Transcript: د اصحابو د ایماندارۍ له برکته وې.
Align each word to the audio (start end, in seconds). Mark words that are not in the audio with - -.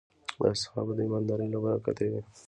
د 0.39 0.43
اصحابو 0.55 0.91
د 0.97 0.99
ایماندارۍ 1.05 1.47
له 1.51 1.59
برکته 1.63 2.05
وې. 2.11 2.21